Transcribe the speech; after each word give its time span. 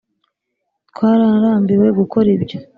Twararambiwe 0.89 1.87
gukora 1.99 2.27
ibyo 2.35 2.57